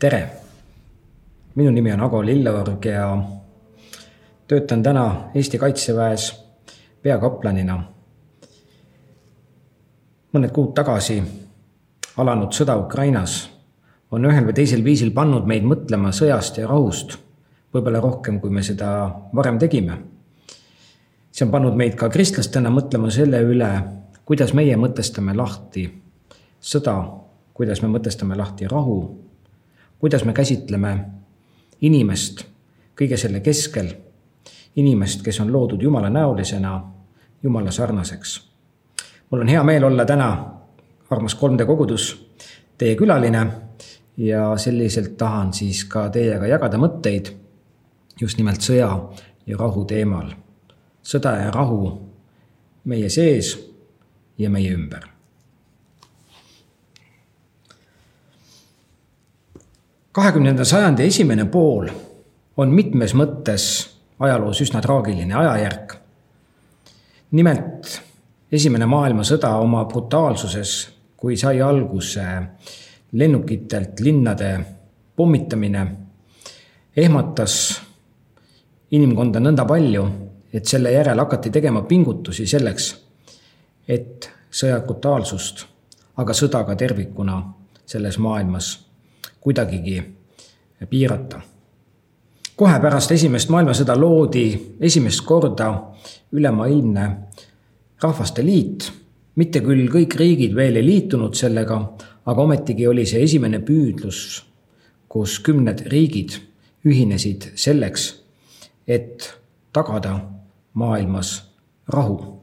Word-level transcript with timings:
tere! 0.00 0.30
minu 1.54 1.70
nimi 1.70 1.92
on 1.92 2.00
Ago 2.00 2.20
Lilleorg 2.22 2.84
ja 2.84 3.18
töötan 4.46 4.82
täna 4.82 5.30
Eesti 5.34 5.58
Kaitseväes 5.58 6.26
peakaplanina. 7.02 7.78
mõned 10.32 10.54
kuud 10.54 10.70
tagasi 10.78 11.18
alanud 12.16 12.54
sõda 12.54 12.78
Ukrainas 12.78 13.50
on 14.14 14.30
ühel 14.30 14.46
või 14.46 14.54
teisel 14.60 14.86
viisil 14.86 15.10
pannud 15.10 15.50
meid 15.50 15.66
mõtlema 15.66 16.14
sõjast 16.14 16.62
ja 16.62 16.70
rahust, 16.70 17.18
võib-olla 17.74 17.98
rohkem, 17.98 18.38
kui 18.40 18.54
me 18.54 18.62
seda 18.62 19.10
varem 19.34 19.58
tegime. 19.58 19.98
see 21.32 21.44
on 21.44 21.50
pannud 21.50 21.74
meid 21.74 21.98
ka 21.98 22.08
kristlastena 22.08 22.70
mõtlema 22.70 23.10
selle 23.10 23.42
üle, 23.42 23.72
kuidas 24.24 24.54
meie 24.54 24.76
mõtestame 24.76 25.34
lahti 25.34 25.90
sõda, 26.60 27.02
kuidas 27.52 27.82
me 27.82 27.88
mõtestame 27.98 28.38
lahti 28.38 28.70
rahu 28.70 29.27
kuidas 29.98 30.24
me 30.24 30.32
käsitleme 30.32 30.98
inimest 31.80 32.44
kõige 32.98 33.16
selle 33.16 33.40
keskel, 33.40 33.90
inimest, 34.76 35.22
kes 35.22 35.40
on 35.40 35.52
loodud 35.52 35.82
Jumala 35.82 36.10
näolisena, 36.10 36.80
Jumala 37.42 37.70
sarnaseks. 37.70 38.50
mul 39.30 39.40
on 39.40 39.48
hea 39.48 39.62
meel 39.64 39.84
olla 39.84 40.04
täna, 40.04 40.54
armas 41.10 41.36
3D 41.36 41.66
kogudus, 41.66 42.34
teie 42.78 42.96
külaline 42.96 43.46
ja 44.16 44.56
selliselt 44.56 45.16
tahan 45.16 45.52
siis 45.52 45.84
ka 45.84 46.08
teiega 46.10 46.46
jagada 46.46 46.78
mõtteid 46.78 47.32
just 48.20 48.38
nimelt 48.38 48.60
sõja 48.60 48.90
ja 49.46 49.56
rahu 49.56 49.84
teemal. 49.84 50.32
sõda 51.02 51.36
ja 51.44 51.50
rahu 51.50 52.08
meie 52.84 53.08
sees 53.08 53.56
ja 54.38 54.50
meie 54.50 54.74
ümber 54.74 55.17
kahekümnenda 60.18 60.64
sajandi 60.66 61.06
esimene 61.06 61.44
pool 61.46 61.86
on 62.58 62.74
mitmes 62.74 63.14
mõttes 63.14 63.64
ajaloos 64.18 64.60
üsna 64.66 64.82
traagiline 64.82 65.34
ajajärk. 65.34 65.94
nimelt 67.30 68.00
Esimene 68.52 68.86
maailmasõda 68.88 69.50
oma 69.60 69.82
brutaalsuses, 69.84 70.70
kui 71.16 71.36
sai 71.36 71.58
alguse 71.60 72.22
lennukitelt 73.12 74.00
linnade 74.00 74.48
pommitamine, 75.16 75.82
ehmatas 76.96 77.58
inimkonda 78.96 79.42
nõnda 79.44 79.68
palju, 79.68 80.06
et 80.48 80.64
selle 80.64 80.94
järel 80.94 81.20
hakati 81.20 81.52
tegema 81.52 81.82
pingutusi 81.84 82.48
selleks, 82.48 82.88
et 83.84 84.30
sõja 84.48 84.80
brutaalsust, 84.80 85.66
aga 86.16 86.32
sõda 86.32 86.64
ka 86.64 86.80
tervikuna 86.86 87.42
selles 87.84 88.16
maailmas 88.16 88.87
kuidagigi 89.40 90.02
piirata. 90.90 91.40
kohe 92.56 92.80
pärast 92.80 93.12
Esimest 93.12 93.48
maailmasõda 93.48 93.94
loodi 94.00 94.76
esimest 94.80 95.20
korda 95.24 95.68
ülemaailmne 96.32 97.10
rahvaste 98.02 98.44
liit, 98.44 98.92
mitte 99.36 99.60
küll 99.60 99.88
kõik 99.90 100.16
riigid 100.18 100.54
veel 100.54 100.76
ei 100.76 100.86
liitunud 100.86 101.34
sellega, 101.34 101.78
aga 102.26 102.42
ometigi 102.42 102.86
oli 102.86 103.06
see 103.06 103.22
esimene 103.22 103.60
püüdlus, 103.64 104.42
kus 105.08 105.38
kümned 105.44 105.86
riigid 105.90 106.34
ühinesid 106.86 107.52
selleks, 107.58 108.10
et 108.86 109.30
tagada 109.72 110.18
maailmas 110.74 111.42
rahu. 111.88 112.38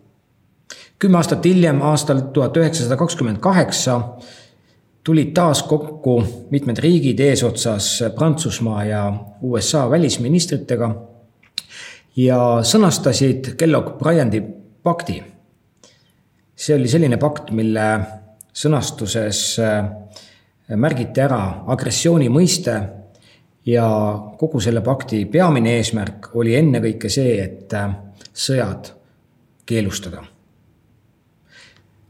kümme 0.99 1.17
aastat 1.17 1.45
hiljem, 1.45 1.81
aastal 1.81 2.21
tuhat 2.33 2.57
üheksasada 2.57 2.97
kakskümmend 2.97 3.39
kaheksa 3.39 4.17
tulid 5.05 5.33
taas 5.37 5.63
kokku 5.63 6.23
mitmed 6.49 6.77
riigid 6.81 7.19
eesotsas 7.19 8.03
Prantsusmaa 8.15 8.83
ja 8.85 9.01
USA 9.41 9.89
välisministritega 9.89 10.95
ja 12.15 12.37
sõnastasid 12.65 13.53
Kellogg-Bryandi 13.59 14.41
pakti. 14.83 15.23
see 16.55 16.75
oli 16.75 16.87
selline 16.87 17.17
pakt, 17.17 17.51
mille 17.51 17.85
sõnastuses 18.55 19.59
äh, 19.59 19.85
märgiti 20.75 21.21
ära 21.21 21.41
agressiooni 21.67 22.29
mõiste 22.29 22.75
ja 23.65 23.87
kogu 24.39 24.59
selle 24.59 24.81
pakti 24.81 25.25
peamine 25.25 25.75
eesmärk 25.77 26.31
oli 26.33 26.55
ennekõike 26.55 27.09
see, 27.09 27.37
et 27.43 27.73
äh, 27.73 27.93
sõjad 28.33 28.89
keelustada. 29.65 30.23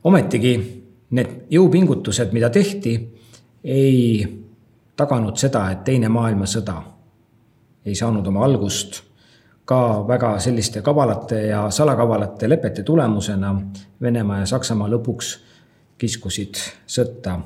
ometigi 0.03 0.74
need 1.11 1.45
jõupingutused, 1.49 2.31
mida 2.33 2.49
tehti, 2.49 2.95
ei 3.63 4.25
taganud 4.95 5.37
seda, 5.37 5.69
et 5.71 5.83
Teine 5.83 6.09
maailmasõda 6.09 6.75
ei 7.85 7.95
saanud 7.95 8.27
oma 8.27 8.45
algust 8.45 9.01
ka 9.65 10.07
väga 10.07 10.35
selliste 10.39 10.81
kavalate 10.81 11.41
ja 11.47 11.69
salakavalate 11.69 12.49
lepete 12.49 12.83
tulemusena 12.83 13.55
Venemaa 14.01 14.39
ja 14.39 14.45
Saksamaa 14.45 14.89
lõpuks 14.89 15.35
kiskusid 15.97 16.59
sõtta 16.87 17.39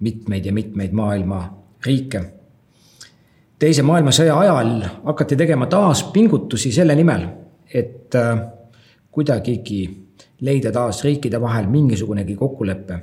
mitmeid 0.00 0.46
ja 0.46 0.52
mitmeid 0.52 0.92
maailma 0.92 1.40
riike. 1.86 2.22
teise 3.58 3.82
maailmasõja 3.82 4.38
ajal 4.38 4.82
hakati 5.04 5.36
tegema 5.36 5.66
taas 5.66 6.02
pingutusi 6.02 6.72
selle 6.72 6.94
nimel, 6.94 7.28
et 7.74 8.14
äh, 8.14 8.38
kuidagigi 9.10 10.05
leida 10.40 10.72
taas 10.72 11.04
riikide 11.04 11.40
vahel 11.40 11.66
mingisugunegi 11.66 12.34
kokkulepe. 12.36 12.98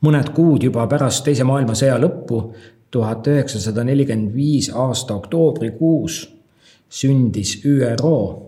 mõned 0.00 0.28
kuud 0.34 0.62
juba 0.62 0.86
pärast 0.86 1.24
Teise 1.24 1.44
maailmasõja 1.44 1.98
lõppu, 1.98 2.52
tuhat 2.90 3.26
üheksasada 3.26 3.84
nelikümmend 3.84 4.34
viis 4.34 4.70
aasta 4.74 5.14
oktoobrikuus 5.14 6.38
sündis 6.88 7.60
ÜRO 7.64 8.42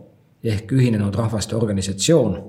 ehk 0.44 0.72
Ühinenud 0.72 1.14
Rahvaste 1.14 1.56
Organisatsioon. 1.56 2.42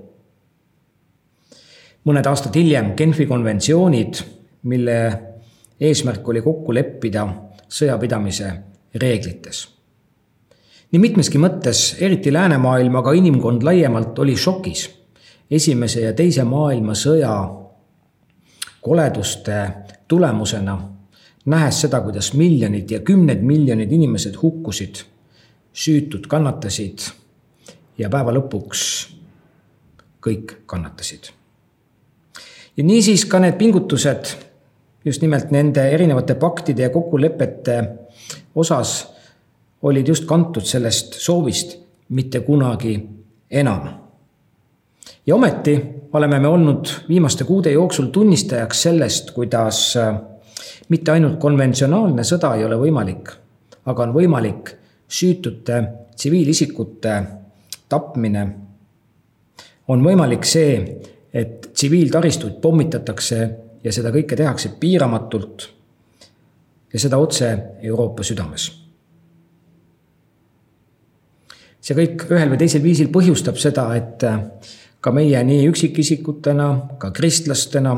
mõned 2.06 2.28
aastad 2.28 2.56
hiljem 2.56 2.96
Genfi 2.98 3.26
konventsioonid, 3.26 4.22
mille 4.64 5.22
eesmärk 5.80 6.28
oli 6.30 6.42
kokku 6.42 6.74
leppida 6.74 7.28
sõjapidamise 7.70 8.54
reeglites. 8.96 9.68
nii 10.92 11.00
mitmeski 11.00 11.38
mõttes, 11.38 11.96
eriti 12.00 12.34
läänemaailm, 12.34 12.96
aga 12.96 13.12
inimkond 13.12 13.64
laiemalt 13.64 14.20
oli 14.20 14.36
šokis 14.36 15.01
esimese 15.52 16.02
ja 16.02 16.14
teise 16.14 16.44
maailmasõja 16.44 17.34
koleduste 18.82 19.58
tulemusena, 20.08 20.78
nähes 21.46 21.82
seda, 21.82 22.02
kuidas 22.02 22.34
miljonid 22.34 22.92
ja 22.92 23.00
kümned 23.00 23.42
miljonid 23.46 23.92
inimesed 23.92 24.38
hukkusid, 24.42 25.04
süütud 25.74 26.28
kannatasid 26.28 27.06
ja 27.98 28.10
päeva 28.10 28.34
lõpuks 28.36 28.82
kõik 30.22 30.56
kannatasid. 30.66 31.32
ja 32.78 32.84
niisiis 32.84 33.26
ka 33.26 33.40
need 33.40 33.58
pingutused 33.58 34.36
just 35.06 35.22
nimelt 35.22 35.52
nende 35.52 35.90
erinevate 35.90 36.36
paktide 36.36 36.82
ja 36.82 36.90
kokkulepete 36.90 37.78
osas 38.56 39.08
olid 39.82 40.08
just 40.08 40.26
kantud 40.26 40.66
sellest 40.66 41.14
soovist 41.14 41.78
mitte 42.10 42.40
kunagi 42.40 43.00
enam 43.50 43.90
ja 45.28 45.36
ometi 45.36 45.82
oleme 46.14 46.40
me 46.40 46.48
olnud 46.48 46.88
viimaste 47.10 47.44
kuude 47.44 47.72
jooksul 47.72 48.06
tunnistajaks 48.06 48.82
sellest, 48.82 49.32
kuidas 49.32 49.98
äh, 49.98 50.16
mitte 50.90 51.12
ainult 51.12 51.40
konventsionaalne 51.40 52.24
sõda 52.28 52.56
ei 52.58 52.66
ole 52.66 52.78
võimalik, 52.80 53.32
aga 53.86 54.04
on 54.04 54.16
võimalik 54.16 54.74
süütute 55.12 55.84
tsiviilisikute 56.16 57.22
tapmine. 57.90 58.48
on 59.88 60.04
võimalik 60.04 60.46
see, 60.48 60.76
et 61.34 61.70
tsiviiltaristuid 61.74 62.62
pommitatakse 62.62 63.40
ja 63.84 63.92
seda 63.92 64.12
kõike 64.12 64.36
tehakse 64.36 64.76
piiramatult. 64.80 65.70
ja 66.94 67.00
seda 67.00 67.18
otse 67.18 67.58
Euroopa 67.82 68.24
südames. 68.24 68.72
see 71.82 71.96
kõik 71.98 72.28
ühel 72.30 72.50
või 72.50 72.58
teisel 72.58 72.84
viisil 72.84 73.08
põhjustab 73.10 73.58
seda, 73.58 73.96
et 73.96 74.24
äh, 74.24 74.40
ka 75.02 75.12
meie 75.12 75.44
nii 75.44 75.68
üksikisikutena, 75.68 76.80
ka 76.98 77.12
kristlastena 77.12 77.96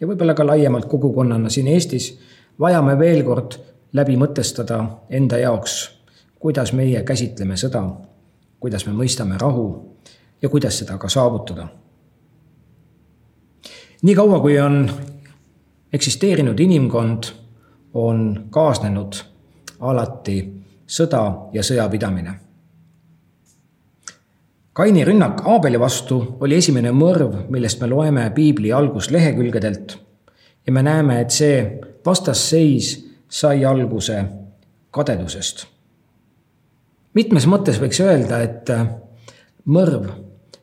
ja 0.00 0.06
võib-olla 0.06 0.34
ka 0.34 0.46
laiemalt 0.46 0.88
kogukonnana 0.88 1.50
siin 1.52 1.68
Eestis 1.68 2.12
vajame 2.60 2.96
veel 2.98 3.22
kord 3.24 3.58
läbi 3.92 4.16
mõtestada 4.16 4.80
enda 5.10 5.38
jaoks, 5.38 5.76
kuidas 6.40 6.72
meie 6.72 7.02
käsitleme 7.04 7.56
sõda, 7.56 7.82
kuidas 8.60 8.86
me 8.86 8.96
mõistame 8.96 9.38
rahu 9.40 9.68
ja 10.42 10.48
kuidas 10.48 10.78
seda 10.78 10.98
ka 10.98 11.08
saavutada. 11.08 11.68
niikaua, 14.02 14.40
kui 14.40 14.60
on 14.60 14.90
eksisteerinud 15.92 16.60
inimkond, 16.60 17.24
on 17.94 18.46
kaasnenud 18.50 19.16
alati 19.80 20.38
sõda 20.86 21.48
ja 21.52 21.62
sõjapidamine 21.62 22.47
Kaini 24.78 25.04
rünnak 25.04 25.40
Aabeli 25.44 25.80
vastu 25.80 26.36
oli 26.40 26.54
esimene 26.54 26.92
mõrv, 26.94 27.32
millest 27.50 27.80
me 27.80 27.88
loeme 27.90 28.28
piibli 28.30 28.70
alguslehekülgedelt. 28.72 29.98
ja 30.66 30.72
me 30.72 30.82
näeme, 30.82 31.20
et 31.20 31.30
see 31.30 31.80
vastasseis 32.06 32.92
sai 33.28 33.64
alguse 33.64 34.20
kadedusest. 34.90 35.66
mitmes 37.14 37.46
mõttes 37.46 37.82
võiks 37.82 38.00
öelda, 38.00 38.40
et 38.40 38.70
mõrv 39.66 40.06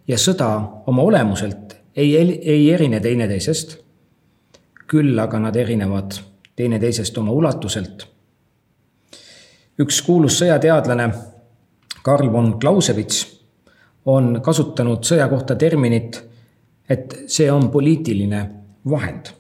ja 0.07 0.17
sõda 0.17 0.49
oma 0.87 1.01
olemuselt 1.01 1.75
ei, 1.95 2.15
ei 2.39 2.71
erine 2.71 2.99
teineteisest. 2.99 3.77
küll 4.87 5.19
aga 5.19 5.39
nad 5.39 5.55
erinevad 5.55 6.15
teineteisest 6.55 7.17
oma 7.17 7.31
ulatuselt. 7.31 8.07
üks 9.79 10.01
kuulus 10.01 10.39
sõjateadlane, 10.39 11.13
Karl 12.01 12.31
von 12.31 12.59
Clausewitz, 12.59 13.34
on 14.05 14.41
kasutanud 14.41 15.03
sõja 15.05 15.27
kohta 15.29 15.55
terminit, 15.55 16.21
et 16.89 17.15
see 17.27 17.49
on 17.51 17.69
poliitiline 17.73 18.41
vahend. 18.89 19.33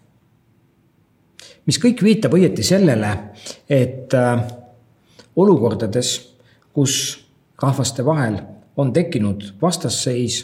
mis 1.65 1.79
kõik 1.81 2.03
viitab 2.03 2.33
õieti 2.37 2.63
sellele, 2.63 3.09
et 3.69 4.13
äh, 4.13 4.41
olukordades, 5.35 6.11
kus 6.73 7.25
rahvaste 7.61 8.05
vahel 8.05 8.37
on 8.77 8.93
tekkinud 8.93 9.55
vastasseis, 9.61 10.43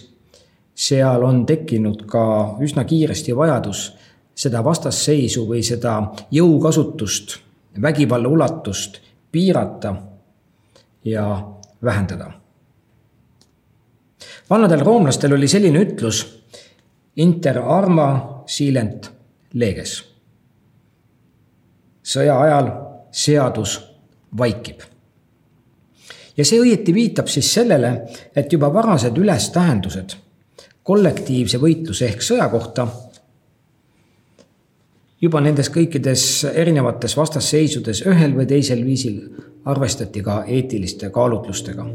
seal 0.73 1.23
on 1.23 1.45
tekkinud 1.45 2.05
ka 2.09 2.23
üsna 2.63 2.83
kiiresti 2.89 3.35
vajadus 3.37 3.91
seda 4.35 4.63
vastasseisu 4.65 5.45
või 5.47 5.61
seda 5.63 5.99
jõukasutust, 6.31 7.37
vägivalla 7.81 8.29
ulatust 8.29 9.01
piirata 9.31 9.95
ja 11.05 11.25
vähendada. 11.83 12.40
Vanadel 14.51 14.83
roomlastel 14.83 15.33
oli 15.33 15.47
selline 15.47 15.79
ütlus 15.79 16.21
inter 17.15 17.59
arma 17.63 18.43
silent 18.47 19.11
leges. 19.53 20.03
sõja 22.03 22.39
ajal 22.39 22.71
seadus 23.11 23.77
vaikib. 24.37 24.81
ja 26.37 26.45
see 26.45 26.59
õieti 26.59 26.93
viitab 26.93 27.27
siis 27.27 27.53
sellele, 27.53 27.93
et 28.35 28.53
juba 28.53 28.73
varased 28.73 29.17
ülestähendused 29.17 30.17
kollektiivse 30.83 31.57
võitluse 31.61 32.05
ehk 32.05 32.21
sõja 32.25 32.49
kohta 32.49 32.87
juba 35.21 35.41
nendes 35.41 35.69
kõikides 35.69 36.23
erinevates 36.53 37.17
vastasseisudes 37.17 38.01
ühel 38.09 38.33
või 38.35 38.47
teisel 38.49 38.85
viisil 38.85 39.21
arvestati 39.65 40.23
ka 40.25 40.43
eetiliste 40.47 41.09
kaalutlustega. 41.13 41.85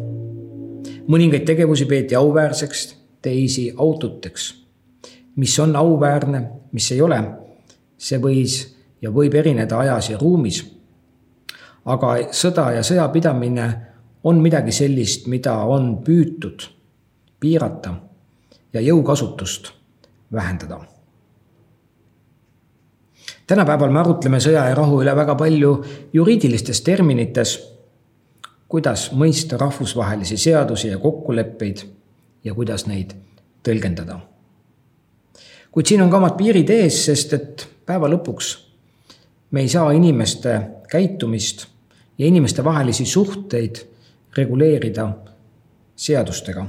Mõningaid 1.08 1.44
tegevusi 1.46 1.86
peeti 1.86 2.14
auväärseks, 2.14 2.96
teisi 3.22 3.72
aututeks. 3.76 4.66
mis 5.36 5.58
on 5.60 5.76
auväärne, 5.76 6.42
mis 6.72 6.92
ei 6.92 7.00
ole, 7.00 7.18
see 7.98 8.18
võis 8.18 8.76
ja 9.02 9.10
võib 9.10 9.34
erineda 9.34 9.78
ajas 9.78 10.10
ja 10.10 10.18
ruumis. 10.18 10.64
aga 11.84 12.16
sõda 12.30 12.72
ja 12.72 12.82
sõjapidamine 12.82 13.68
on 14.24 14.42
midagi 14.42 14.72
sellist, 14.72 15.26
mida 15.26 15.54
on 15.54 15.98
püütud 16.02 16.68
piirata 17.40 17.94
ja 18.72 18.80
jõukasutust 18.80 19.72
vähendada 20.32 20.80
tänapäeval 23.46 23.90
me 23.90 24.00
arutleme 24.00 24.40
sõja 24.42 24.66
ja 24.68 24.74
rahu 24.74 25.00
üle 25.02 25.14
väga 25.16 25.36
palju 25.38 25.72
juriidilistes 26.12 26.82
terminites, 26.86 27.56
kuidas 28.68 29.10
mõista 29.12 29.56
rahvusvahelisi 29.56 30.36
seadusi 30.36 30.88
ja 30.88 30.98
kokkuleppeid 30.98 31.84
ja 32.44 32.54
kuidas 32.54 32.86
neid 32.86 33.14
tõlgendada. 33.62 34.18
kuid 35.70 35.86
siin 35.86 36.02
on 36.02 36.10
ka 36.10 36.16
omad 36.16 36.36
piirid 36.36 36.70
ees, 36.70 37.04
sest 37.04 37.32
et 37.32 37.68
päeva 37.86 38.08
lõpuks 38.08 38.56
me 39.50 39.60
ei 39.60 39.68
saa 39.68 39.90
inimeste 39.92 40.60
käitumist 40.88 41.66
ja 42.18 42.26
inimestevahelisi 42.26 43.06
suhteid 43.06 43.76
reguleerida 44.36 45.12
seadustega. 45.96 46.66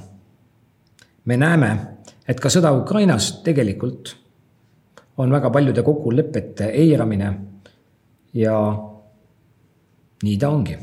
me 1.26 1.38
näeme, 1.38 1.78
et 2.28 2.40
ka 2.40 2.50
sõda 2.50 2.72
Ukrainas 2.72 3.32
tegelikult 3.44 4.16
on 5.18 5.32
väga 5.32 5.50
paljude 5.50 5.84
kokkulepete 5.84 6.66
eiramine 6.66 7.34
ja 8.34 8.56
nii 10.24 10.38
ta 10.38 10.50
ongi. 10.50 10.78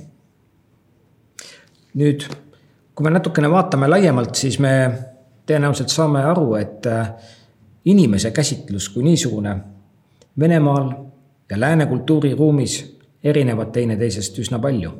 Nüüd, 1.95 2.27
kui 2.95 3.05
me 3.05 3.13
natukene 3.15 3.51
vaatame 3.51 3.89
laiemalt, 3.89 4.35
siis 4.35 4.59
me 4.63 4.75
tõenäoliselt 5.47 5.93
saame 5.93 6.25
aru, 6.25 6.55
et 6.59 6.87
äh, 6.87 7.09
inimese 7.85 8.31
käsitlus 8.31 8.89
kui 8.89 9.05
niisugune 9.05 9.57
Venemaal 10.41 10.89
ja 11.51 11.61
lääne 11.61 11.87
kultuuriruumis 11.87 12.99
erinevad 13.23 13.71
teineteisest 13.73 14.39
üsna 14.39 14.59
palju. 14.59 14.91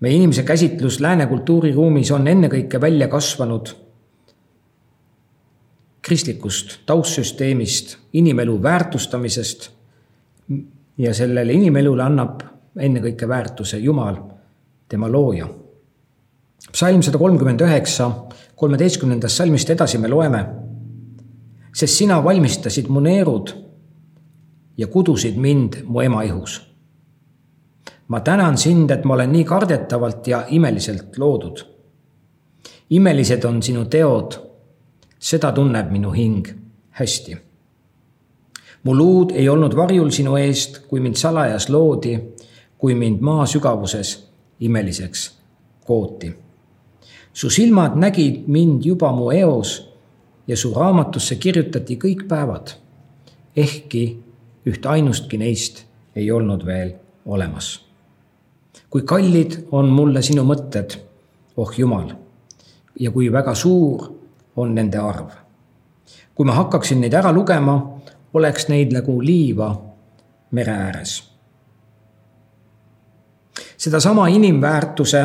meie 0.00 0.14
inimese 0.14 0.42
käsitlus 0.42 1.00
lääne 1.00 1.26
kultuuriruumis 1.26 2.10
on 2.10 2.26
ennekõike 2.28 2.80
välja 2.80 3.08
kasvanud 3.08 3.68
kristlikust 6.02 6.80
taustsüsteemist, 6.86 7.96
inimelu 8.12 8.62
väärtustamisest. 8.62 9.70
ja 10.98 11.14
sellele 11.14 11.52
inimelule 11.52 12.02
annab 12.02 12.40
ennekõike 12.78 13.28
väärtuse 13.28 13.78
Jumal, 13.78 14.16
tema 14.88 15.12
looja. 15.12 15.48
psalm 16.72 17.02
sada 17.02 17.18
kolmkümmend 17.18 17.60
üheksa, 17.60 18.10
kolmeteistkümnendast 18.56 19.36
salmist 19.36 19.70
edasi 19.70 19.98
me 19.98 20.08
loeme. 20.08 20.46
sest 21.74 21.94
sina 21.94 22.24
valmistasid 22.24 22.86
mu 22.88 23.00
neerud 23.00 23.50
ja 24.78 24.86
kudusid 24.86 25.36
mind 25.36 25.82
mu 25.84 26.00
ema 26.00 26.22
ihus. 26.22 26.74
ma 28.08 28.20
tänan 28.20 28.58
sind, 28.58 28.90
et 28.90 29.04
ma 29.04 29.14
olen 29.14 29.32
nii 29.32 29.44
kardetavalt 29.44 30.26
ja 30.26 30.44
imeliselt 30.48 31.18
loodud. 31.18 31.66
imelised 32.90 33.44
on 33.44 33.62
sinu 33.62 33.84
teod 33.84 34.38
seda 35.18 35.52
tunneb 35.52 35.90
minu 35.90 36.10
hing 36.10 36.46
hästi. 36.90 37.36
mu 38.82 38.96
luud 38.96 39.30
ei 39.30 39.48
olnud 39.48 39.76
varjul 39.76 40.10
sinu 40.10 40.36
eest, 40.36 40.78
kui 40.88 41.00
mind 41.00 41.14
salajas 41.14 41.68
loodi, 41.68 42.20
kui 42.78 42.94
mind 42.94 43.20
maa 43.20 43.46
sügavuses 43.46 44.25
imeliseks 44.60 45.38
kooti. 45.84 46.34
su 47.32 47.50
silmad 47.50 47.96
nägid 47.96 48.44
mind 48.46 48.84
juba 48.84 49.12
mu 49.12 49.30
eos 49.30 49.92
ja 50.46 50.56
su 50.56 50.74
raamatusse 50.74 51.36
kirjutati 51.36 51.96
kõik 51.96 52.26
päevad, 52.28 52.70
ehkki 53.56 54.04
üht 54.66 54.86
ainustki 54.86 55.38
neist 55.38 55.84
ei 56.16 56.30
olnud 56.30 56.66
veel 56.66 56.94
olemas. 57.26 57.86
kui 58.90 59.02
kallid 59.02 59.66
on 59.72 59.88
mulle 59.88 60.22
sinu 60.22 60.44
mõtted, 60.44 60.96
oh 61.56 61.72
Jumal, 61.78 62.12
ja 63.00 63.10
kui 63.10 63.32
väga 63.32 63.54
suur 63.54 64.12
on 64.56 64.74
nende 64.74 64.98
arv. 64.98 65.30
kui 66.34 66.46
ma 66.46 66.52
hakkaksin 66.52 67.00
neid 67.00 67.14
ära 67.14 67.32
lugema, 67.32 67.76
oleks 68.34 68.68
neid 68.68 68.92
nagu 68.92 69.20
liiva 69.22 69.70
mere 70.50 70.72
ääres. 70.72 71.35
Sedasama 73.86 74.24
inimväärtuse 74.34 75.20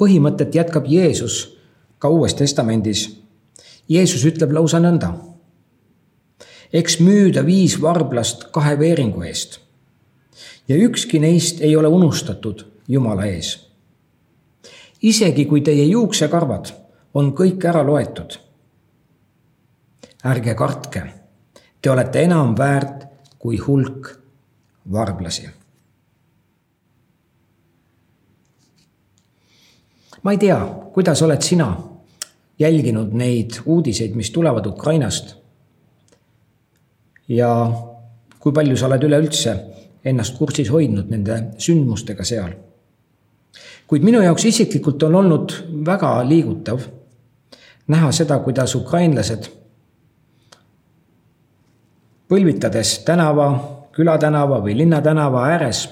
põhimõtet 0.00 0.52
jätkab 0.52 0.84
Jeesus 0.88 1.38
ka 1.98 2.10
Uues 2.12 2.34
Testamendis. 2.36 3.06
Jeesus 3.88 4.24
ütleb 4.28 4.52
lausa 4.52 4.80
nõnda. 4.80 5.14
eks 6.72 6.98
müüda 7.00 7.44
viis 7.46 7.76
varblast 7.80 8.48
kahe 8.52 8.78
veeringu 8.78 9.22
eest 9.22 9.60
ja 10.68 10.76
ükski 10.76 11.20
neist 11.22 11.60
ei 11.60 11.76
ole 11.76 11.88
unustatud 11.88 12.66
Jumala 12.88 13.24
ees. 13.24 13.68
isegi 15.02 15.44
kui 15.44 15.60
teie 15.60 15.84
juuksekarvad 15.84 16.72
on 17.14 17.32
kõik 17.32 17.64
ära 17.64 17.86
loetud. 17.86 18.38
ärge 20.24 20.54
kartke, 20.54 21.02
te 21.80 21.90
olete 21.90 22.22
enam 22.22 22.56
väärt 22.58 23.06
kui 23.38 23.58
hulk 23.58 24.18
varblasi. 24.92 25.63
Ma 30.24 30.32
ei 30.32 30.38
tea, 30.38 30.58
kuidas 30.92 31.22
oled 31.22 31.42
sina 31.42 31.68
jälginud 32.58 33.12
neid 33.12 33.60
uudiseid, 33.66 34.14
mis 34.14 34.30
tulevad 34.30 34.66
Ukrainast. 34.66 35.34
ja 37.28 37.72
kui 38.38 38.52
palju 38.52 38.76
sa 38.76 38.86
oled 38.86 39.02
üleüldse 39.02 39.54
ennast 40.04 40.36
kursis 40.36 40.68
hoidnud 40.70 41.08
nende 41.10 41.38
sündmustega 41.58 42.24
seal. 42.24 42.52
kuid 43.86 44.02
minu 44.04 44.20
jaoks 44.22 44.44
isiklikult 44.44 45.02
on 45.02 45.14
olnud 45.14 45.52
väga 45.86 46.28
liigutav 46.28 46.80
näha 47.88 48.12
seda, 48.12 48.38
kuidas 48.38 48.74
ukrainlased 48.74 49.48
põlvitades 52.28 52.98
tänava, 53.04 53.48
külatänava 53.92 54.60
või 54.64 54.76
linnatänava 54.78 55.44
ääres 55.52 55.88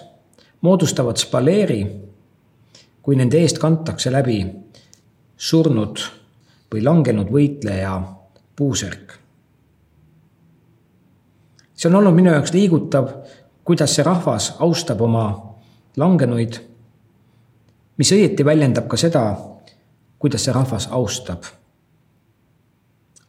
moodustavad 0.60 1.20
spaleeri, 1.20 1.82
kui 3.02 3.16
nende 3.16 3.40
eest 3.42 3.58
kantakse 3.58 4.12
läbi 4.12 4.38
surnud 5.36 6.02
või 6.72 6.84
langenud 6.84 7.30
võitleja 7.32 8.00
puusärk. 8.56 9.18
see 11.74 11.88
on 11.90 11.96
olnud 11.98 12.14
minu 12.14 12.30
jaoks 12.30 12.52
liigutav, 12.54 13.08
kuidas 13.64 13.94
see 13.94 14.04
rahvas 14.06 14.52
austab 14.58 15.00
oma 15.00 15.24
langenuid, 15.96 16.60
mis 17.98 18.12
õieti 18.12 18.44
väljendab 18.44 18.86
ka 18.88 18.96
seda, 18.96 19.24
kuidas 20.18 20.44
see 20.44 20.54
rahvas 20.54 20.86
austab 20.90 21.44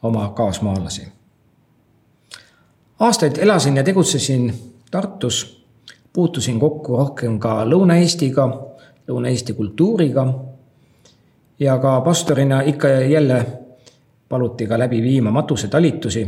oma 0.04 0.30
kaasmaalasi. 0.30 1.08
aastaid 3.00 3.38
elasin 3.38 3.78
ja 3.78 3.84
tegutsesin 3.84 4.54
Tartus, 4.92 5.66
puutusin 6.14 6.60
kokku 6.60 6.98
rohkem 6.98 7.40
ka 7.40 7.66
Lõuna-Eestiga, 7.66 8.73
Lõuna-Eesti 9.08 9.54
kultuuriga 9.54 10.24
ja 11.60 11.78
ka 11.78 12.02
pastorina 12.02 12.62
ikka 12.62 12.88
ja 12.88 13.02
jälle 13.08 13.46
paluti 14.30 14.68
ka 14.68 14.80
läbi 14.80 15.02
viima 15.02 15.32
matusetalitusi. 15.32 16.28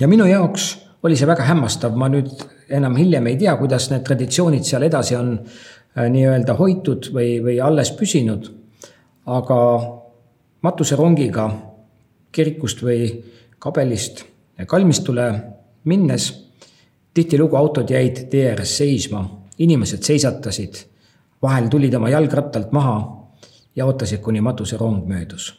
ja 0.00 0.08
minu 0.08 0.24
jaoks 0.26 0.86
oli 1.02 1.16
see 1.16 1.26
väga 1.26 1.42
hämmastav, 1.42 1.96
ma 1.96 2.08
nüüd 2.08 2.28
enam 2.68 2.96
hiljem 2.96 3.26
ei 3.26 3.36
tea, 3.36 3.56
kuidas 3.56 3.90
need 3.90 4.04
traditsioonid 4.04 4.64
seal 4.64 4.82
edasi 4.82 5.16
on 5.16 5.32
äh, 5.38 6.08
nii-öelda 6.10 6.54
hoitud 6.54 7.10
või, 7.14 7.38
või 7.44 7.60
alles 7.60 7.92
püsinud. 7.92 8.50
aga 9.26 9.56
matuserongiga 10.62 11.50
kirikust 12.32 12.82
või 12.82 13.24
kabelist 13.58 14.24
kalmistule 14.66 15.26
minnes 15.84 16.30
tihtilugu 17.14 17.56
autod 17.56 17.90
jäid 17.90 18.26
tee 18.30 18.48
ääres 18.50 18.76
seisma, 18.76 19.24
inimesed 19.58 20.02
seisatasid, 20.02 20.84
vahel 21.42 21.68
tulid 21.68 21.94
oma 21.94 22.08
jalgrattalt 22.08 22.72
maha 22.72 22.96
ja 23.76 23.86
ootasid, 23.86 24.20
kuni 24.20 24.40
matuserong 24.40 25.06
möödus. 25.06 25.54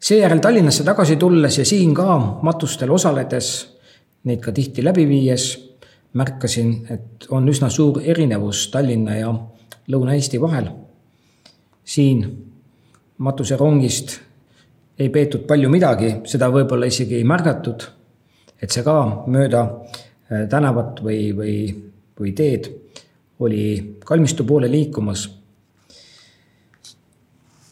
seejärel 0.00 0.38
Tallinnasse 0.38 0.84
tagasi 0.84 1.16
tulles 1.16 1.58
ja 1.58 1.64
siin 1.64 1.94
ka 1.94 2.18
matustel 2.42 2.90
osaledes, 2.90 3.78
neid 4.24 4.40
ka 4.40 4.52
tihti 4.52 4.84
läbi 4.84 5.08
viies, 5.08 5.72
märkasin, 6.12 6.86
et 6.90 7.26
on 7.30 7.48
üsna 7.48 7.70
suur 7.70 8.00
erinevus 8.04 8.68
Tallinna 8.70 9.16
ja 9.16 9.34
Lõuna-Eesti 9.88 10.40
vahel. 10.40 10.68
siin 11.84 12.46
matuserongist 13.18 14.20
ei 14.98 15.08
peetud 15.08 15.46
palju 15.46 15.68
midagi, 15.70 16.14
seda 16.24 16.48
võib-olla 16.50 16.86
isegi 16.86 17.14
ei 17.18 17.24
märgatud, 17.24 17.82
et 18.62 18.70
see 18.70 18.84
ka 18.86 19.24
mööda 19.26 19.64
tänavat 20.50 21.02
või, 21.02 21.32
või, 21.36 21.56
või 22.20 22.32
teed 22.32 22.70
oli 23.44 23.96
kalmistu 24.04 24.44
poole 24.44 24.70
liikumas. 24.70 25.28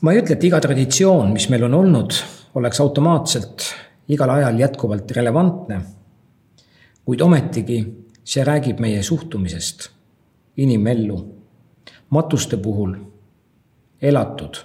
ma 0.00 0.12
ei 0.12 0.22
ütle, 0.22 0.36
et 0.36 0.44
iga 0.44 0.60
traditsioon, 0.60 1.32
mis 1.32 1.48
meil 1.52 1.66
on 1.68 1.74
olnud, 1.74 2.14
oleks 2.54 2.80
automaatselt 2.80 3.66
igal 4.08 4.30
ajal 4.30 4.58
jätkuvalt 4.58 5.10
relevantne, 5.16 5.80
kuid 7.04 7.20
ometigi 7.20 7.82
see 8.24 8.44
räägib 8.44 8.80
meie 8.80 9.02
suhtumisest 9.02 9.90
inimellu, 10.56 11.20
matuste 12.10 12.56
puhul 12.56 12.96
elatud 14.00 14.64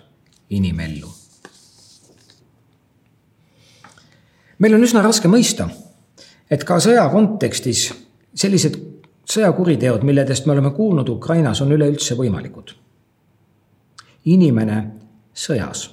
inimellu 0.50 1.12
meil 4.60 4.78
on 4.78 4.86
üsna 4.86 5.04
raske 5.04 5.30
mõista, 5.32 5.68
et 6.52 6.64
ka 6.68 6.78
sõja 6.84 7.06
kontekstis 7.12 7.90
sellised 8.36 8.78
sõjakuriteod, 9.26 10.04
milledest 10.04 10.46
me 10.46 10.54
oleme 10.54 10.72
kuulnud 10.72 11.10
Ukrainas, 11.10 11.62
on 11.62 11.72
üleüldse 11.72 12.16
võimalikud. 12.16 12.76
inimene 14.26 14.92
sõjas. 15.34 15.90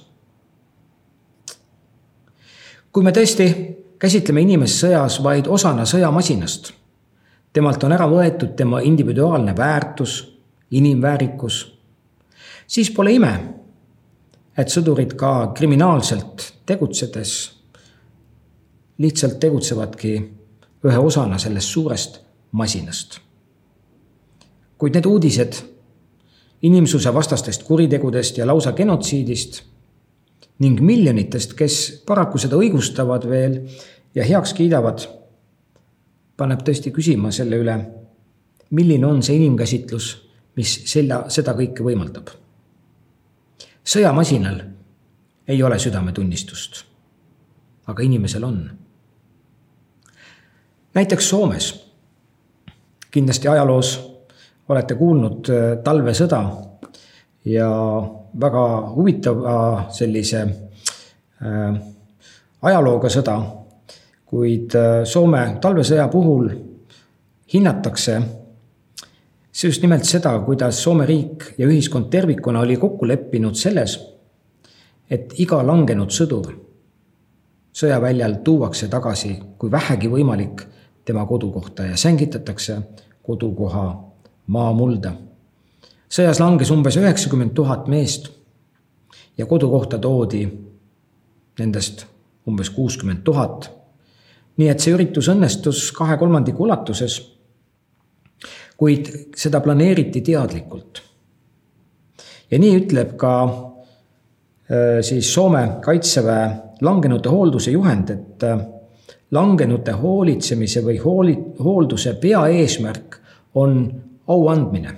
kui 2.91 3.03
me 3.03 3.11
tõesti 3.11 3.45
käsitleme 3.99 4.41
inimest 4.41 4.83
sõjas 4.83 5.23
vaid 5.23 5.47
osana 5.47 5.85
sõjamasinast, 5.85 6.73
temalt 7.53 7.83
on 7.83 7.91
ära 7.91 8.07
võetud 8.09 8.55
tema 8.55 8.81
individuaalne 8.81 9.55
väärtus, 9.57 10.39
inimväärikus, 10.71 11.79
siis 12.67 12.91
pole 12.91 13.13
ime, 13.13 13.33
et 14.57 14.69
sõdurid 14.69 15.15
ka 15.15 15.53
kriminaalselt 15.57 16.53
tegutsedes 16.65 17.51
lihtsalt 18.97 19.39
tegutsevadki 19.39 20.13
ühe 20.85 20.97
osana 20.97 21.37
sellest 21.37 21.67
suurest 21.67 22.22
masinast. 22.53 23.19
kuid 24.77 24.93
need 24.93 25.05
uudised 25.05 25.55
inimsusevastastest 26.63 27.63
kuritegudest 27.63 28.37
ja 28.37 28.47
lausa 28.47 28.71
genotsiidist 28.71 29.61
ning 30.59 30.81
miljonitest, 30.81 31.53
kes 31.59 32.03
paraku 32.07 32.37
seda 32.39 32.55
õigustavad 32.59 33.25
veel 33.29 33.57
ja 34.15 34.23
heaks 34.27 34.53
kiidavad, 34.53 35.07
paneb 36.37 36.61
tõesti 36.63 36.93
küsima 36.93 37.31
selle 37.35 37.57
üle, 37.59 37.75
milline 38.69 39.07
on 39.07 39.23
see 39.23 39.39
inimkäsitlus, 39.41 40.13
mis 40.55 40.75
selle, 40.91 41.23
seda 41.33 41.55
kõike 41.57 41.83
võimaldab. 41.83 42.29
sõjamasinal 43.83 44.61
ei 45.47 45.63
ole 45.63 45.79
südametunnistust, 45.79 46.85
aga 47.87 48.03
inimesel 48.03 48.43
on 48.43 48.69
näiteks 50.93 51.29
Soomes, 51.29 51.82
kindlasti 53.13 53.47
ajaloos 53.47 53.89
olete 54.73 54.95
kuulnud 54.97 55.49
äh, 55.53 55.63
talvesõda 55.85 56.41
ja 57.45 57.69
väga 58.41 58.63
huvitava 58.95 59.57
sellise 59.93 60.41
äh, 60.43 61.75
ajalooga 62.61 63.11
sõda, 63.13 63.37
kuid 64.25 64.73
äh, 64.79 65.03
Soome 65.05 65.43
talvesõja 65.61 66.07
puhul 66.09 66.49
hinnatakse 67.53 68.17
see 69.53 69.69
just 69.69 69.83
nimelt 69.85 70.09
seda, 70.09 70.33
kuidas 70.45 70.81
Soome 70.81 71.05
riik 71.05 71.51
ja 71.59 71.69
ühiskond 71.69 72.09
tervikuna 72.09 72.63
oli 72.65 72.79
kokku 72.81 73.07
leppinud 73.07 73.59
selles, 73.59 73.99
et 75.09 75.35
iga 75.43 75.61
langenud 75.61 76.09
sõdur 76.09 76.55
sõjaväljal 77.73 78.39
tuuakse 78.45 78.87
tagasi, 78.89 79.35
kui 79.57 79.71
vähegi 79.71 80.09
võimalik, 80.09 80.61
tema 81.05 81.25
kodukohta 81.25 81.83
ja 81.83 81.97
sängitatakse 81.97 82.81
kodukoha 83.23 84.03
maamulda. 84.47 85.13
sõjas 86.09 86.39
langes 86.39 86.71
umbes 86.71 86.97
üheksakümmend 86.97 87.53
tuhat 87.53 87.87
meest 87.87 88.29
ja 89.37 89.45
kodukohta 89.45 89.97
toodi 89.97 90.43
nendest 91.59 92.05
umbes 92.47 92.69
kuuskümmend 92.69 93.23
tuhat. 93.23 93.71
nii 94.57 94.69
et 94.69 94.79
see 94.79 94.93
üritus 94.93 95.27
õnnestus 95.33 95.87
kahe 95.97 96.17
kolmandiku 96.17 96.63
ulatuses. 96.63 97.21
kuid 98.77 99.09
seda 99.35 99.61
planeeriti 99.61 100.21
teadlikult. 100.21 101.01
ja 102.51 102.59
nii 102.59 102.77
ütleb 102.77 103.15
ka 103.17 103.33
äh, 103.43 105.01
siis 105.01 105.33
Soome 105.33 105.67
kaitseväe 105.81 106.49
langenute 106.81 107.29
hoolduse 107.29 107.71
juhend, 107.71 108.09
et 108.09 108.43
äh, 108.43 108.59
langenute 109.33 109.91
hoolitsemise 109.91 110.83
või 110.85 110.99
hooli, 111.01 111.37
hoolduse 111.63 112.13
peaeesmärk 112.21 113.17
on 113.55 114.01
au 114.27 114.47
andmine 114.47 114.97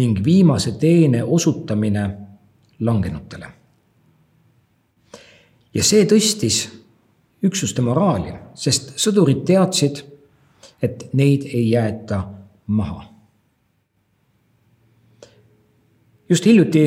ning 0.00 0.24
viimase 0.24 0.72
teene 0.72 1.22
osutamine 1.24 2.10
langenutele. 2.80 3.46
ja 5.74 5.84
see 5.84 6.04
tõstis 6.04 6.68
üksuste 7.42 7.82
moraali, 7.82 8.32
sest 8.54 8.96
sõdurid 8.98 9.44
teadsid, 9.46 10.02
et 10.82 11.08
neid 11.12 11.44
ei 11.44 11.70
jäeta 11.70 12.22
maha. 12.66 13.04
just 16.28 16.46
hiljuti, 16.46 16.84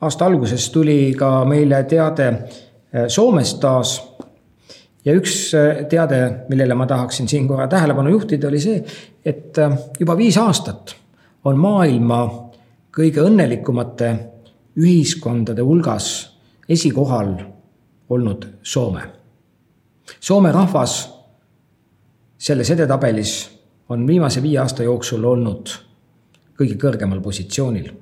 aasta 0.00 0.26
alguses 0.26 0.70
tuli 0.70 1.14
ka 1.18 1.44
meile 1.44 1.84
teade 1.84 2.32
Soomest 3.08 3.60
taas 3.60 4.13
ja 5.04 5.14
üks 5.14 5.54
äh, 5.54 5.84
teade, 5.88 6.20
millele 6.48 6.74
ma 6.74 6.86
tahaksin 6.86 7.28
siin 7.28 7.48
korra 7.48 7.68
tähelepanu 7.68 8.10
juhtida, 8.10 8.48
oli 8.48 8.60
see, 8.60 8.84
et 9.24 9.58
äh, 9.58 9.78
juba 10.00 10.16
viis 10.16 10.38
aastat 10.40 10.96
on 11.44 11.58
maailma 11.60 12.20
kõige 12.94 13.24
õnnelikumate 13.24 14.12
ühiskondade 14.80 15.62
hulgas 15.62 16.08
esikohal 16.68 17.34
olnud 18.10 18.46
Soome. 18.62 19.02
Soome 20.20 20.52
rahvas 20.52 20.96
selles 22.38 22.70
edetabelis 22.70 23.34
on 23.88 24.06
viimase 24.06 24.42
viie 24.42 24.58
aasta 24.60 24.84
jooksul 24.84 25.24
olnud 25.24 25.72
kõige 26.58 26.78
kõrgemal 26.80 27.20
positsioonil. 27.20 27.92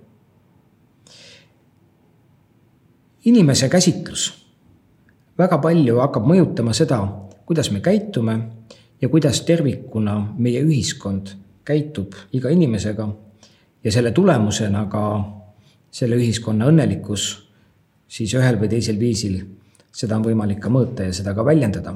inimese 3.25 3.69
käsitlus 3.69 4.42
väga 5.39 5.59
palju 5.59 5.99
hakkab 6.01 6.27
mõjutama 6.29 6.75
seda, 6.77 7.01
kuidas 7.47 7.71
me 7.73 7.81
käitume 7.81 8.39
ja 9.03 9.09
kuidas 9.09 9.43
tervikuna 9.47 10.19
meie 10.39 10.63
ühiskond 10.65 11.35
käitub 11.65 12.15
iga 12.33 12.51
inimesega. 12.51 13.09
ja 13.85 13.93
selle 13.93 14.11
tulemusena 14.11 14.87
ka 14.87 15.25
selle 15.91 16.17
ühiskonna 16.17 16.69
õnnelikkus 16.71 17.25
siis 18.09 18.35
ühel 18.35 18.59
või 18.61 18.69
teisel 18.69 18.99
viisil, 18.99 19.41
seda 19.93 20.17
on 20.17 20.25
võimalik 20.25 20.61
ka 20.63 20.71
mõõta 20.71 21.09
ja 21.09 21.13
seda 21.13 21.35
ka 21.35 21.45
väljendada. 21.45 21.95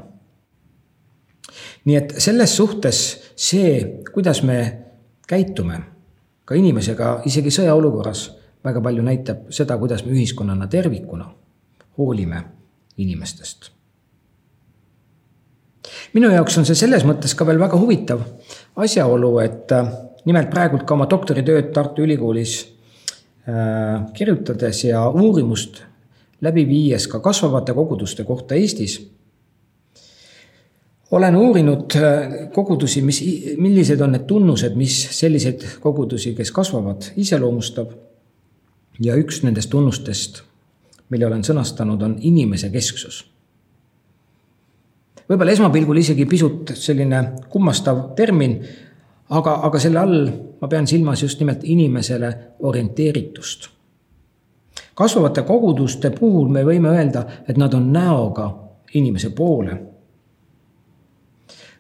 nii 1.85 1.97
et 1.97 2.15
selles 2.19 2.57
suhtes 2.57 3.21
see, 3.37 4.03
kuidas 4.15 4.43
me 4.43 4.79
käitume 5.29 5.81
ka 6.45 6.55
inimesega 6.55 7.23
isegi 7.25 7.51
sõjaolukorras 7.51 8.31
väga 8.65 8.81
palju 8.81 9.03
näitab 9.03 9.51
seda, 9.51 9.79
kuidas 9.79 10.05
me 10.05 10.13
ühiskonnana 10.13 10.67
tervikuna 10.67 11.31
hoolime 11.99 12.56
inimestest. 12.97 13.71
minu 16.15 16.31
jaoks 16.31 16.59
on 16.59 16.67
see 16.67 16.79
selles 16.79 17.05
mõttes 17.05 17.35
ka 17.37 17.47
veel 17.47 17.61
väga 17.61 17.79
huvitav 17.79 18.23
asjaolu, 18.77 19.39
et 19.45 19.73
äh, 19.73 19.91
nimelt 20.27 20.51
praegult 20.51 20.87
ka 20.87 20.95
oma 20.95 21.07
doktoritööd 21.11 21.73
Tartu 21.75 22.03
Ülikoolis 22.03 22.57
äh, 23.49 24.07
kirjutades 24.15 24.85
ja 24.85 25.09
uurimust 25.09 25.83
läbi 26.41 26.67
viies 26.69 27.07
ka 27.09 27.21
kasvavate 27.25 27.75
koguduste 27.75 28.25
kohta 28.25 28.55
Eestis 28.55 28.99
olen 31.11 31.37
uurinud 31.37 31.95
äh, 31.97 32.51
kogudusi, 32.53 33.03
mis, 33.03 33.23
millised 33.57 34.01
on 34.01 34.17
need 34.17 34.27
tunnused, 34.27 34.75
mis 34.79 34.97
selliseid 35.15 35.63
kogudusi, 35.81 36.35
kes 36.35 36.51
kasvavad, 36.53 37.13
iseloomustab. 37.17 37.95
ja 39.01 39.13
üks 39.21 39.43
nendest 39.45 39.69
tunnustest, 39.71 40.39
mille 41.09 41.27
olen 41.27 41.45
sõnastanud, 41.45 42.03
on 42.03 42.17
inimese 42.21 42.71
kesksus. 42.71 43.25
võib-olla 45.29 45.53
esmapilgul 45.53 45.97
isegi 45.97 46.27
pisut 46.27 46.71
selline 46.75 47.23
kummastav 47.49 48.15
termin, 48.17 48.61
aga, 49.31 49.55
aga 49.67 49.79
selle 49.79 49.99
all 49.99 50.29
ma 50.61 50.69
pean 50.69 50.87
silmas 50.87 51.23
just 51.23 51.41
nimelt 51.41 51.65
inimesele 51.65 52.37
orienteeritust. 52.59 53.69
kasvavate 54.95 55.43
koguduste 55.43 56.11
puhul 56.11 56.49
me 56.49 56.65
võime 56.65 56.89
öelda, 56.89 57.27
et 57.49 57.57
nad 57.57 57.75
on 57.75 57.93
näoga 57.93 58.51
inimese 58.95 59.31
poole 59.31 59.81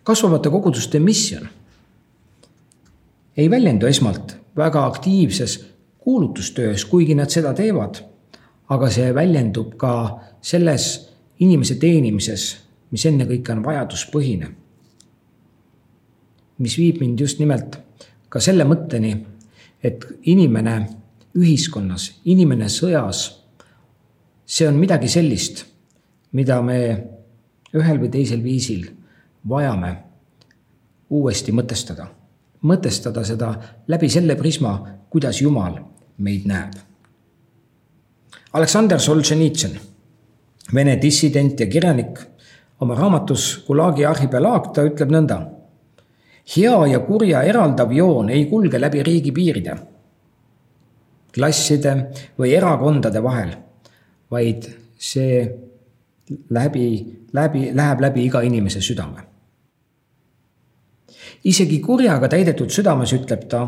kasvavate 0.06 0.50
koguduste 0.50 0.98
missioon 1.00 1.48
ei 3.36 3.50
väljendu 3.50 3.86
esmalt 3.86 4.36
väga 4.56 4.86
aktiivses 4.86 5.66
kuulutustöös, 5.98 6.84
kuigi 6.84 7.14
nad 7.14 7.28
seda 7.28 7.54
teevad, 7.54 7.94
aga 8.68 8.90
see 8.90 9.14
väljendub 9.14 9.74
ka 9.78 9.92
selles 10.42 10.86
inimese 11.42 11.76
teenimises, 11.80 12.46
mis 12.90 13.06
ennekõike 13.06 13.52
on 13.52 13.64
vajaduspõhine. 13.64 14.48
mis 16.58 16.78
viib 16.78 17.00
mind 17.00 17.20
just 17.20 17.38
nimelt 17.38 17.76
ka 18.28 18.40
selle 18.40 18.64
mõtteni, 18.64 19.10
et 19.84 20.06
inimene 20.22 20.76
ühiskonnas, 21.36 22.14
inimene 22.24 22.70
sõjas, 22.72 23.26
see 24.46 24.68
on 24.68 24.78
midagi 24.80 25.08
sellist, 25.08 25.66
mida 26.32 26.62
me 26.62 26.78
ühel 27.76 28.00
või 28.00 28.08
teisel 28.08 28.42
viisil 28.42 28.86
vajame 29.48 29.96
uuesti 31.10 31.52
mõtestada. 31.52 32.06
mõtestada 32.62 33.22
seda 33.24 33.52
läbi 33.86 34.08
selle 34.08 34.34
prisma, 34.36 34.72
kuidas 35.10 35.40
Jumal 35.40 35.76
meid 36.18 36.46
näeb. 36.46 36.72
Aleksander 38.56 39.00
Solženitsõn, 39.02 39.76
Vene 40.74 40.96
dissident 40.98 41.60
ja 41.60 41.66
kirjanik, 41.70 42.18
oma 42.82 42.96
raamatus 42.98 43.42
Gulagi 43.66 44.06
arhipelaag, 44.08 44.72
ta 44.74 44.82
ütleb 44.88 45.12
nõnda. 45.14 45.36
hea 46.56 46.86
ja 46.86 46.98
kurja 47.02 47.42
eraldav 47.42 47.92
joon 47.92 48.30
ei 48.30 48.46
kulge 48.46 48.78
läbi 48.78 49.02
riigipiiride, 49.02 49.76
klasside 51.34 51.94
või 52.38 52.54
erakondade 52.54 53.22
vahel, 53.22 53.54
vaid 54.30 54.68
see 54.98 55.46
läbi, 56.50 56.88
läbi, 57.32 57.70
läheb 57.74 58.00
läbi 58.00 58.24
iga 58.24 58.42
inimese 58.42 58.80
südame 58.80 59.26
isegi 61.46 61.80
kurjaga 61.84 62.28
täidetud 62.30 62.72
südames, 62.74 63.12
ütleb 63.14 63.46
ta, 63.50 63.62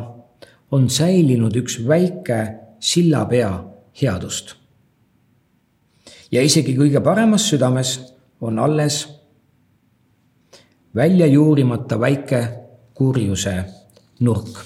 on 0.75 0.88
säilinud 0.90 1.54
üks 1.62 1.78
väike 1.87 2.40
sillapea 2.83 3.52
headust. 4.02 4.58
Ja 6.32 6.42
isegi 6.42 6.76
kõige 6.76 7.00
paremas 7.00 7.48
südames 7.50 7.98
on 8.40 8.58
alles 8.58 9.06
välja 10.94 11.26
juurimata 11.26 12.00
väike 12.00 12.42
kurjuse 12.94 13.54
nurk. 14.20 14.64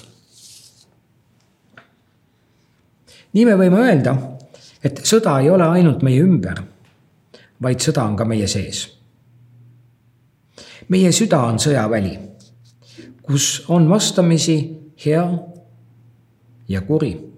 nii 3.33 3.45
me 3.49 3.55
võime 3.57 3.79
öelda, 3.81 4.17
et 4.85 5.01
sõda 5.09 5.39
ei 5.41 5.51
ole 5.51 5.65
ainult 5.65 6.03
meie 6.03 6.21
ümber, 6.21 6.63
vaid 7.63 7.81
sõda 7.81 8.05
on 8.05 8.17
ka 8.17 8.25
meie 8.25 8.47
sees. 8.47 8.85
meie 10.89 11.13
süda 11.13 11.41
on 11.47 11.59
sõjaväli 11.59 12.33
kus 13.23 13.65
on 13.69 13.89
vastamisi 13.89 14.81
hea 15.05 15.39
ja 16.69 16.81
kuri. 16.81 17.33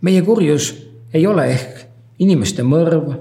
meie 0.00 0.22
kurjus 0.22 0.74
ei 1.14 1.26
ole 1.26 1.46
ehk 1.50 1.87
inimeste 2.18 2.62
mõrv 2.62 3.12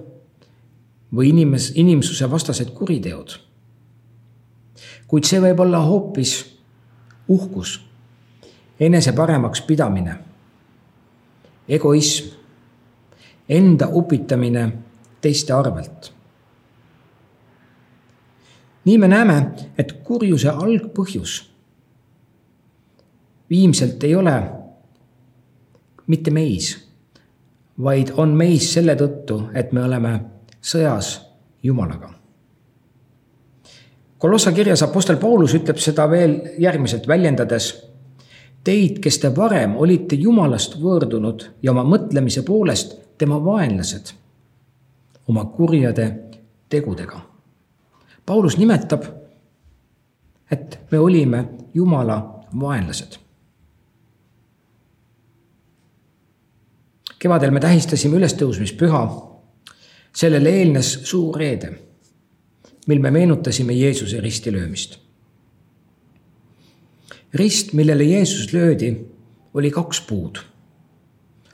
või 1.14 1.30
inimes, 1.30 1.72
inimsuse 1.76 2.30
vastased 2.32 2.74
kuriteod. 2.74 3.38
kuid 5.08 5.24
see 5.24 5.40
võib 5.40 5.60
olla 5.60 5.80
hoopis 5.80 6.34
uhkus, 7.28 7.80
enese 8.80 9.14
paremaks 9.16 9.62
pidamine, 9.62 10.18
egoism, 11.68 12.36
enda 13.50 13.88
upitamine 13.88 14.72
teiste 15.22 15.54
arvelt 15.54 16.12
nii 18.88 18.98
me 18.98 19.08
näeme, 19.12 19.38
et 19.78 19.92
kurjuse 20.08 20.50
algpõhjus 20.50 21.42
viimselt 23.52 24.04
ei 24.08 24.16
ole 24.16 24.36
mitte 26.08 26.32
meis, 26.32 26.70
vaid 27.84 28.14
on 28.18 28.34
meis 28.38 28.72
selle 28.74 28.96
tõttu, 28.96 29.42
et 29.54 29.72
me 29.72 29.84
oleme 29.84 30.14
sõjas 30.62 31.20
Jumalaga. 31.64 32.14
Kolossa 34.18 34.52
kirjas 34.52 34.82
Apostel 34.84 35.18
Paulus 35.22 35.54
ütleb 35.54 35.78
seda 35.78 36.08
veel 36.10 36.40
järgmiselt 36.58 37.08
väljendades. 37.08 37.70
Teid, 38.64 38.98
kes 39.00 39.20
te 39.22 39.30
varem 39.36 39.76
olite 39.78 40.18
Jumalast 40.18 40.80
võõrdunud 40.82 41.46
ja 41.62 41.72
oma 41.72 41.86
mõtlemise 41.86 42.44
poolest 42.46 42.98
tema 43.18 43.38
vaenlased 43.44 44.14
oma 45.28 45.46
kurjade 45.54 46.08
tegudega 46.70 47.22
Paulus 48.28 48.58
nimetab, 48.58 49.06
et 50.52 50.80
me 50.92 51.00
olime 51.00 51.46
Jumala 51.74 52.44
vaenlased. 52.60 53.16
Kevadel 57.20 57.52
me 57.52 57.60
tähistasime 57.60 58.18
ülestõusmispüha. 58.18 59.28
sellele 60.18 60.50
eelnes 60.50 60.94
suur 61.04 61.36
reede, 61.38 61.70
mil 62.88 63.00
me 63.00 63.12
meenutasime 63.12 63.74
Jeesuse 63.74 64.22
ristilöömist. 64.22 65.00
rist, 67.34 67.74
millele 67.74 68.04
Jeesus 68.04 68.54
löödi, 68.54 69.06
oli 69.54 69.72
kaks 69.72 70.02
puud. 70.02 70.38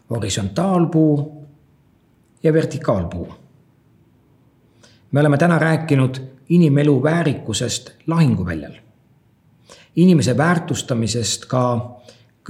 horisontaalpuu 0.10 1.46
ja 2.44 2.54
vertikaalpuu. 2.54 3.34
me 5.12 5.20
oleme 5.20 5.38
täna 5.38 5.60
rääkinud 5.60 6.18
inimelu 6.50 7.04
väärikusest 7.04 7.92
lahinguväljal. 8.08 8.74
inimese 9.96 10.38
väärtustamisest 10.38 11.46
ka 11.46 11.96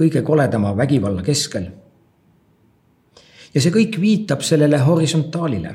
kõige 0.00 0.22
koledama 0.22 0.76
vägivalla 0.76 1.22
keskel. 1.22 1.66
Ja 3.54 3.60
see 3.60 3.72
kõik 3.74 4.00
viitab 4.00 4.42
sellele 4.42 4.78
horisontaalile. 4.78 5.74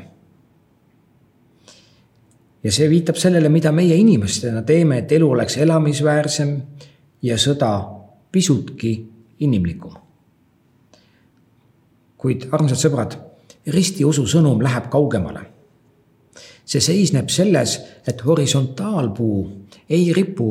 ja 2.64 2.72
see 2.72 2.90
viitab 2.90 3.16
sellele, 3.16 3.50
mida 3.50 3.72
meie 3.72 3.96
inimestena 3.96 4.62
teeme, 4.62 4.98
et 4.98 5.12
elu 5.12 5.32
oleks 5.32 5.58
elamisväärsem 5.58 6.62
ja 7.22 7.38
sõda 7.38 7.72
pisutki 8.32 8.94
inimlikum. 9.40 9.94
kuid 12.18 12.50
armsad 12.52 12.78
sõbrad, 12.78 13.16
ristiusu 13.68 14.28
sõnum 14.28 14.62
läheb 14.62 14.90
kaugemale 14.90 15.60
see 16.70 16.82
seisneb 16.84 17.32
selles, 17.34 17.80
et 18.08 18.22
horisontaalpuu 18.26 19.40
ei 19.90 20.12
ripu 20.14 20.50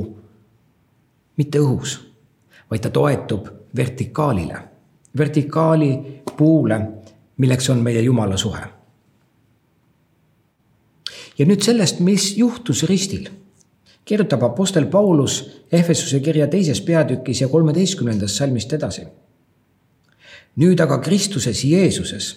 mitte 1.38 1.60
õhus, 1.62 1.94
vaid 2.70 2.82
ta 2.82 2.90
toetub 2.90 3.46
vertikaalile, 3.76 4.62
vertikaali 5.18 5.92
puule, 6.36 6.78
milleks 7.38 7.70
on 7.70 7.82
meie 7.82 8.02
Jumala 8.02 8.36
suhe. 8.36 8.60
ja 11.38 11.46
nüüd 11.46 11.62
sellest, 11.62 12.00
mis 12.00 12.36
juhtus 12.36 12.82
ristil, 12.82 13.28
kirjutab 14.04 14.42
Apostel 14.42 14.86
Paulus 14.86 15.62
Ehvesuse 15.72 16.20
kirja 16.20 16.46
teises 16.46 16.80
peatükis 16.80 17.40
ja 17.40 17.48
kolmeteistkümnendast 17.48 18.34
salmist 18.34 18.72
edasi. 18.72 19.06
nüüd 20.56 20.80
aga 20.80 20.98
Kristuses 20.98 21.64
Jeesuses 21.64 22.34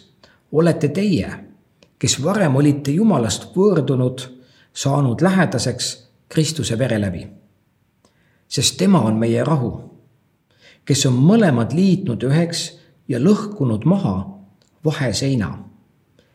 olete 0.51 0.89
teie 0.89 1.51
kes 2.01 2.17
varem 2.23 2.55
olite 2.57 2.95
Jumalast 2.95 3.51
võõrdunud 3.53 4.23
saanud 4.73 5.21
lähedaseks 5.21 5.89
Kristuse 6.31 6.77
vere 6.79 6.97
läbi. 7.01 7.27
sest 8.47 8.77
tema 8.77 9.01
on 9.01 9.19
meie 9.19 9.43
rahu, 9.43 9.71
kes 10.85 11.05
on 11.05 11.13
mõlemad 11.13 11.75
liitnud 11.77 12.23
üheks 12.23 12.63
ja 13.07 13.19
lõhkunud 13.19 13.85
maha 13.85 14.15
vaheseina. 14.85 15.59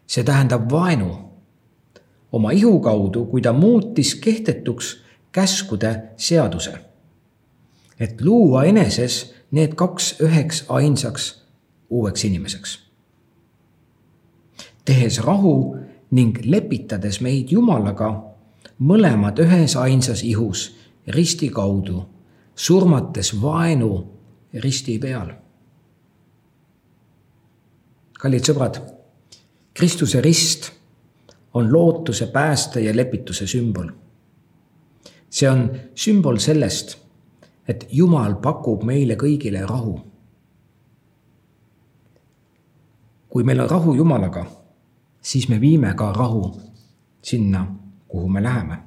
see 0.07 0.25
tähendab 0.25 0.71
vaenu 0.71 1.27
oma 2.33 2.51
ihu 2.51 2.81
kaudu, 2.81 3.25
kui 3.25 3.41
ta 3.41 3.53
muutis 3.53 4.15
kehtetuks 4.15 5.03
käskude 5.33 6.03
seaduse. 6.17 6.79
et 8.01 8.21
luua 8.21 8.65
eneses 8.65 9.35
need 9.51 9.75
kaks 9.75 10.21
üheks 10.21 10.65
ainsaks 10.69 11.43
uueks 11.91 12.25
inimeseks. 12.25 12.79
tehes 14.85 15.19
rahu 15.19 15.77
ning 16.11 16.39
lepitades 16.45 17.21
meid 17.21 17.51
Jumalaga, 17.51 18.25
mõlemad 18.79 19.39
ühes 19.43 19.77
ainsas 19.77 20.23
ihus 20.23 20.77
risti 21.09 21.49
kaudu, 21.49 22.05
surmates 22.55 23.43
vaenu 23.43 24.07
risti 24.55 24.99
peal. 24.99 25.33
Kallid 28.19 28.45
sõbrad, 28.49 28.81
Kristuse 29.77 30.21
rist 30.25 30.71
on 31.55 31.73
lootuse, 31.73 32.27
pääste 32.27 32.81
ja 32.81 32.97
lepituse 32.97 33.47
sümbol. 33.47 33.91
see 35.31 35.51
on 35.51 35.71
sümbol 35.95 36.39
sellest, 36.39 36.97
et 37.69 37.87
Jumal 37.93 38.35
pakub 38.41 38.83
meile 38.83 39.17
kõigile 39.17 39.67
rahu. 39.67 40.01
kui 43.29 43.45
meil 43.45 43.61
on 43.61 43.71
rahu 43.71 43.95
Jumalaga, 43.95 44.47
siis 45.21 45.49
me 45.49 45.61
viime 45.61 45.95
ka 45.95 46.13
rahu 46.13 46.61
sinna, 47.23 47.67
kuhu 48.09 48.29
me 48.29 48.43
läheme. 48.43 48.79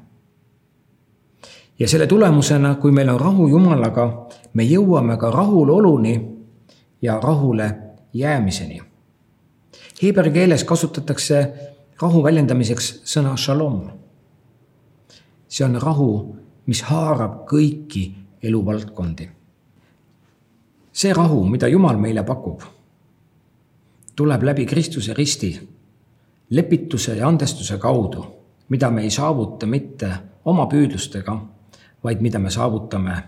ja 1.80 1.88
selle 1.88 2.08
tulemusena, 2.08 2.76
kui 2.76 2.92
meil 2.92 3.10
on 3.10 3.20
rahu 3.20 3.48
Jumalaga, 3.48 4.28
me 4.54 4.64
jõuame 4.64 5.18
ka 5.18 5.32
rahuloluni 5.32 6.38
ja 7.02 7.20
rahule 7.20 7.76
jäämiseni. 8.14 8.89
Heeberi 10.02 10.32
keeles 10.32 10.64
kasutatakse 10.64 11.40
rahu 12.02 12.24
väljendamiseks 12.24 13.02
sõna 13.04 13.36
shalom. 13.38 13.90
see 15.48 15.66
on 15.66 15.76
rahu, 15.82 16.36
mis 16.66 16.82
haarab 16.82 17.44
kõiki 17.50 18.14
eluvaldkondi. 18.44 19.30
see 20.94 21.14
rahu, 21.14 21.46
mida 21.46 21.68
Jumal 21.68 21.98
meile 21.98 22.24
pakub, 22.24 22.62
tuleb 24.16 24.44
läbi 24.44 24.66
Kristuse 24.66 25.14
risti, 25.14 25.70
lepituse 26.50 27.16
ja 27.16 27.28
andestuse 27.28 27.78
kaudu, 27.78 28.26
mida 28.70 28.90
me 28.92 29.02
ei 29.02 29.10
saavuta 29.10 29.66
mitte 29.66 30.12
oma 30.46 30.66
püüdlustega, 30.66 31.40
vaid 32.04 32.22
mida 32.22 32.40
me 32.40 32.50
saavutame 32.50 33.24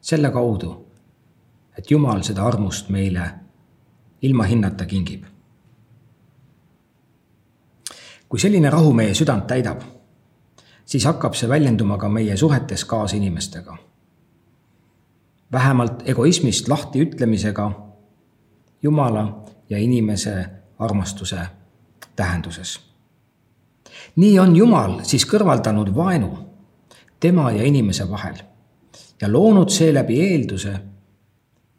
selle 0.00 0.30
kaudu, 0.30 0.86
et 1.78 1.90
Jumal 1.90 2.22
seda 2.22 2.44
armust 2.44 2.88
meile 2.88 3.30
ilma 4.22 4.44
hinnata 4.44 4.84
kingib 4.86 5.33
kui 8.28 8.40
selline 8.40 8.70
rahu 8.70 8.92
meie 8.92 9.14
südant 9.14 9.46
täidab, 9.46 9.82
siis 10.84 11.04
hakkab 11.04 11.34
see 11.34 11.48
väljenduma 11.48 11.98
ka 11.98 12.08
meie 12.08 12.36
suhetes 12.36 12.84
kaasinimestega. 12.84 13.76
vähemalt 15.52 16.02
egoismist 16.08 16.68
lahti 16.68 17.02
ütlemisega 17.02 17.70
Jumala 18.82 19.44
ja 19.70 19.78
inimese 19.78 20.46
armastuse 20.78 21.38
tähenduses. 22.16 22.80
nii 24.16 24.38
on 24.38 24.56
Jumal 24.56 25.00
siis 25.02 25.26
kõrvaldanud 25.26 25.94
vaenu 25.94 26.38
tema 27.20 27.50
ja 27.50 27.64
inimese 27.64 28.10
vahel 28.10 28.36
ja 29.20 29.32
loonud 29.32 29.68
seeläbi 29.68 30.20
eelduse, 30.20 30.74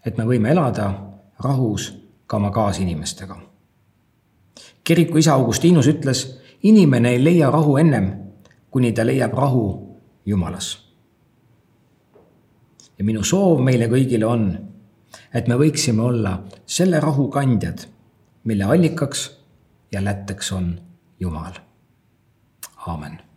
et 0.06 0.18
me 0.18 0.24
võime 0.24 0.50
elada 0.50 0.94
rahus 1.40 1.94
ka 2.28 2.38
oma 2.38 2.52
kaasinimestega 2.52 3.55
kiriku 4.86 5.18
isa 5.18 5.34
Augustinus 5.34 5.90
ütles, 5.90 6.22
inimene 6.64 7.16
ei 7.16 7.24
leia 7.24 7.50
rahu 7.52 7.78
ennem, 7.82 8.12
kuni 8.72 8.94
ta 8.94 9.06
leiab 9.06 9.34
rahu 9.34 9.66
Jumalas. 10.26 10.86
ja 12.98 13.04
minu 13.04 13.24
soov 13.28 13.60
meile 13.60 13.90
kõigile 13.92 14.24
on, 14.26 14.46
et 15.34 15.50
me 15.52 15.58
võiksime 15.60 16.00
olla 16.02 16.38
selle 16.66 17.00
rahu 17.04 17.28
kandjad, 17.28 17.84
mille 18.48 18.64
allikaks 18.64 19.28
ja 19.92 20.04
lätteks 20.04 20.52
on 20.52 20.80
Jumal. 21.20 21.60
aamen 22.88 23.35